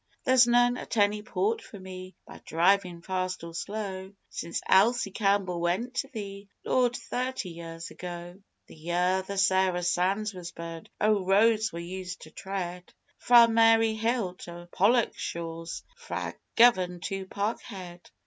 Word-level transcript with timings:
There's 0.23 0.47
none 0.47 0.77
at 0.77 0.97
any 0.97 1.21
port 1.21 1.61
for 1.61 1.79
me, 1.79 2.15
by 2.25 2.41
drivin' 2.43 3.03
fast 3.03 3.43
or 3.43 3.53
slow, 3.53 4.11
Since 4.31 4.61
Elsie 4.67 5.11
Campbell 5.11 5.61
went 5.61 5.93
to 5.97 6.07
Thee, 6.07 6.49
Lord, 6.65 6.95
thirty 6.95 7.49
years 7.49 7.91
ago. 7.91 8.41
(The 8.65 8.75
year 8.75 9.21
the 9.21 9.37
Sarah 9.37 9.83
Sands 9.83 10.33
was 10.33 10.53
burned. 10.53 10.89
Oh 10.99 11.23
roads 11.23 11.71
we 11.71 11.83
used 11.83 12.21
to 12.23 12.31
tread, 12.31 12.91
Fra' 13.19 13.47
Maryhill 13.47 14.39
to 14.39 14.67
Pollokshaws 14.73 15.83
fra' 15.95 16.33
Govan 16.55 16.99
to 17.01 17.27
Parkhead!) 17.27 18.09